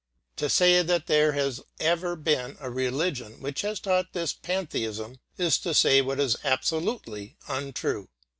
To 0.37 0.49
say 0.49 0.81
that 0.81 1.05
there 1.05 1.33
has 1.33 1.61
ever 1.79 2.15
been 2.15 2.57
a 2.59 2.71
religion 2.71 3.39
which 3.39 3.61
has 3.61 3.79
taught 3.79 4.13
this 4.13 4.33
pantheism 4.33 5.19
is 5.37 5.59
to 5.59 5.75
say 5.75 6.01
what 6.01 6.19
is 6.19 6.37
absolutely 6.43 7.37
[pg 7.47 7.75
146]untrue. 7.75 8.07